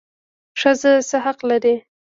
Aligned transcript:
ښځه 0.59 0.91
څه 1.09 1.17
حق 1.25 1.39
لري؟ 1.49 1.75